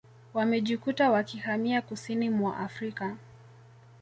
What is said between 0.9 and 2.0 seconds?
wakihamia